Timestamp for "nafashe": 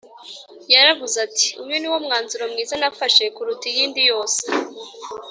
2.79-3.23